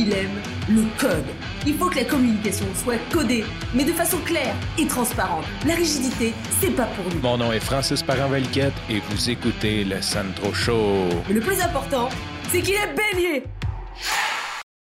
[0.00, 1.26] il aime le code.
[1.66, 5.44] Il faut que la communication soit codée, mais de façon claire et transparente.
[5.66, 7.20] La rigidité, c'est pas pour nous.
[7.20, 11.08] Mon nom est Francis Parent-Valquette et vous écoutez le Sandro Show.
[11.28, 12.08] Mais le plus important,
[12.48, 13.44] c'est qu'il est bélier.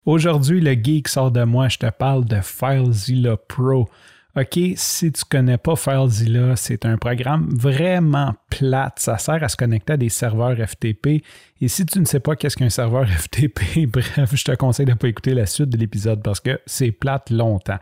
[0.05, 3.89] Aujourd'hui, le geek sort de moi, je te parle de FileZilla Pro.
[4.37, 8.99] OK, si tu connais pas FileZilla, c'est un programme vraiment plate.
[8.99, 11.25] Ça sert à se connecter à des serveurs FTP.
[11.61, 14.93] Et si tu ne sais pas qu'est-ce qu'un serveur FTP, bref, je te conseille de
[14.93, 17.79] ne pas écouter la suite de l'épisode parce que c'est plate longtemps.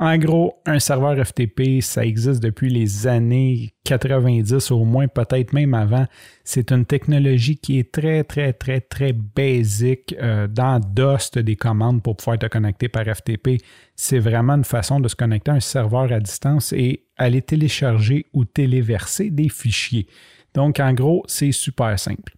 [0.00, 5.72] En gros, un serveur FTP, ça existe depuis les années 90 au moins, peut-être même
[5.72, 6.06] avant.
[6.42, 12.02] C'est une technologie qui est très, très, très, très basique euh, dans DOS des commandes
[12.02, 13.62] pour pouvoir te connecter par FTP.
[13.94, 18.26] C'est vraiment une façon de se connecter à un serveur à distance et aller télécharger
[18.32, 20.08] ou téléverser des fichiers.
[20.54, 22.32] Donc, en gros, c'est super simple.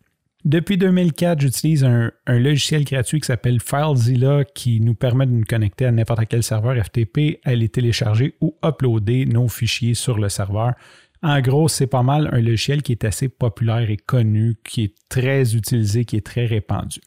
[0.46, 5.86] Depuis 2004, j'utilise un, logiciel gratuit qui s'appelle FileZilla qui nous permet de nous connecter
[5.86, 10.74] à n'importe quel serveur FTP, aller télécharger ou uploader nos fichiers sur le serveur.
[11.20, 14.94] En gros, c'est pas mal un logiciel qui est assez populaire et connu, qui est
[15.08, 17.00] très utilisé, qui est très répandu.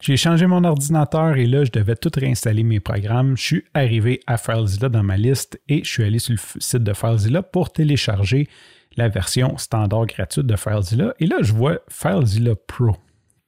[0.00, 3.36] J'ai changé mon ordinateur et là, je devais tout réinstaller mes programmes.
[3.36, 6.82] Je suis arrivé à FileZilla dans ma liste et je suis allé sur le site
[6.82, 8.48] de FileZilla pour télécharger
[8.96, 11.14] la version standard gratuite de FileZilla.
[11.20, 12.96] Et là, je vois FileZilla Pro.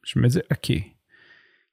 [0.03, 0.73] Je me dis, OK,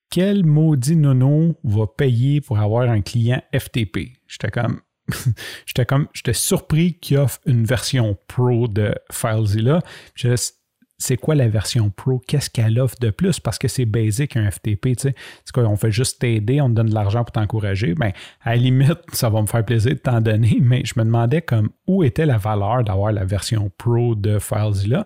[0.10, 4.14] quel maudit nono va payer pour avoir un client FTP?
[4.28, 4.82] J'étais comme,
[5.66, 9.82] j'étais comme, j'étais surpris qu'il offre une version Pro de FileZilla.
[10.98, 14.50] C'est quoi la version Pro, qu'est-ce qu'elle offre de plus, parce que c'est basic un
[14.50, 15.14] FTP, tu
[15.78, 17.96] fait juste t'aider, on te donne de l'argent pour t'encourager.
[17.96, 21.04] Ben, à la limite, ça va me faire plaisir de t'en donner, mais je me
[21.04, 25.06] demandais comme où était la valeur d'avoir la version Pro de FileZilla.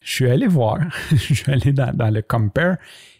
[0.00, 0.78] Je suis allé voir,
[1.10, 2.76] je suis allé dans, dans le Compare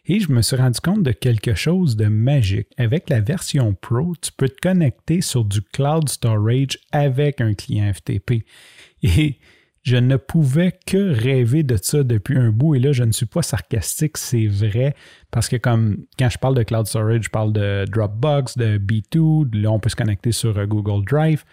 [0.06, 2.68] et je me suis rendu compte de quelque chose de magique.
[2.78, 7.92] Avec la version Pro, tu peux te connecter sur du cloud storage avec un client
[7.92, 8.44] FTP.
[9.02, 9.38] Et
[9.88, 12.74] je ne pouvais que rêver de ça depuis un bout.
[12.74, 14.94] Et là, je ne suis pas sarcastique, c'est vrai.
[15.30, 19.54] Parce que comme quand je parle de cloud storage, je parle de Dropbox, de B2,
[19.54, 21.44] là, on peut se connecter sur euh, Google Drive.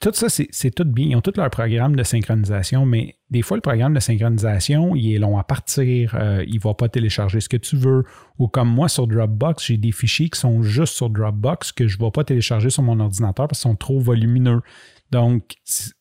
[0.00, 1.06] Tout ça, c'est tout bien.
[1.06, 5.14] Ils ont tous leur programme de synchronisation, mais des fois, le programme de synchronisation, il
[5.14, 8.04] est long à partir, euh, il ne va pas télécharger ce que tu veux.
[8.38, 11.98] Ou comme moi, sur Dropbox, j'ai des fichiers qui sont juste sur Dropbox que je
[11.98, 14.60] ne vais pas télécharger sur mon ordinateur parce qu'ils sont trop volumineux.
[15.10, 15.54] Donc,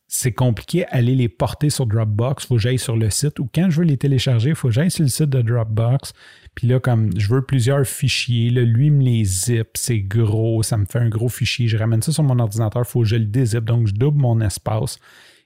[0.07, 2.43] c'est compliqué aller les porter sur Dropbox.
[2.43, 4.67] Il faut que j'aille sur le site ou quand je veux les télécharger, il faut
[4.67, 6.13] que j'aille sur le site de Dropbox.
[6.53, 10.77] Puis là, comme je veux plusieurs fichiers, là, lui me les zip, c'est gros, ça
[10.77, 11.67] me fait un gros fichier.
[11.67, 14.21] Je ramène ça sur mon ordinateur, il faut que je le dézip, donc je double
[14.21, 14.99] mon espace.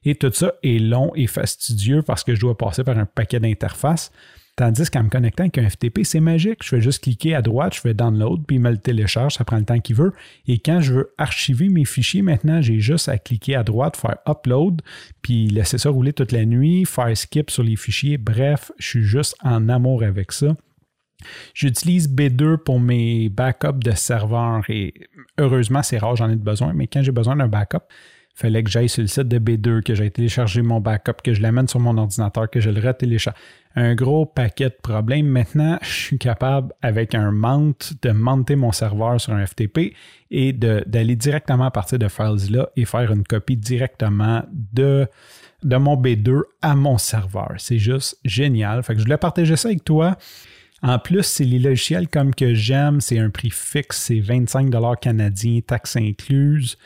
[0.04, 3.40] Et tout ça est long et fastidieux parce que je dois passer par un paquet
[3.40, 4.12] d'interfaces.
[4.60, 6.66] Tandis qu'en me connectant avec un FTP, c'est magique.
[6.66, 9.46] Je fais juste cliquer à droite, je fais download, puis il me le télécharge, ça
[9.46, 10.12] prend le temps qu'il veut.
[10.48, 14.18] Et quand je veux archiver mes fichiers, maintenant, j'ai juste à cliquer à droite, faire
[14.28, 14.82] upload,
[15.22, 18.18] puis laisser ça rouler toute la nuit, faire skip sur les fichiers.
[18.18, 20.54] Bref, je suis juste en amour avec ça.
[21.54, 24.94] J'utilise B2 pour mes backups de serveurs et
[25.38, 27.86] heureusement, c'est rare, j'en ai besoin, mais quand j'ai besoin d'un backup,
[28.40, 31.42] fallait que j'aille sur le site de B2, que j'aille télécharger mon backup, que je
[31.42, 33.36] l'amène sur mon ordinateur, que je le retélécharge
[33.76, 35.28] un gros paquet de problèmes.
[35.28, 39.94] Maintenant, je suis capable, avec un mount, de monter mon serveur sur un FTP
[40.32, 45.08] et d'aller directement à partir de FileZilla et faire une copie directement de,
[45.64, 47.54] de mon B2 à mon serveur.
[47.58, 48.84] C'est juste génial.
[48.84, 50.18] Fait que je voulais partager ça avec toi.
[50.82, 55.60] En plus, c'est les logiciels comme que j'aime, c'est un prix fixe, c'est 25 canadiens,
[55.62, 56.78] taxes incluses.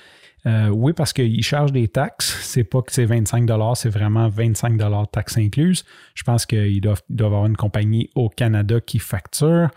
[0.46, 2.38] Euh, oui, parce qu'ils chargent des taxes.
[2.42, 4.78] C'est pas que c'est 25 c'est vraiment 25
[5.12, 5.86] taxes incluses.
[6.16, 9.70] Je pense qu'ils doivent, doivent avoir une compagnie au Canada qui facture.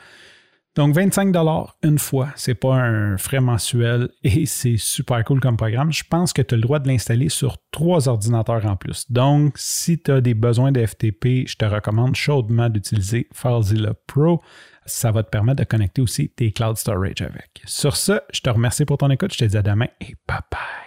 [0.77, 1.35] Donc 25
[1.83, 5.93] une fois, c'est pas un frais mensuel et c'est super cool comme programme.
[5.93, 9.11] Je pense que tu as le droit de l'installer sur trois ordinateurs en plus.
[9.11, 14.43] Donc si tu as des besoins de FTP, je te recommande chaudement d'utiliser FileZilla Pro
[14.87, 17.61] ça va te permettre de connecter aussi tes cloud storage avec.
[17.65, 19.33] Sur ce, je te remercie pour ton écoute.
[19.33, 20.86] Je te dis à demain et bye bye.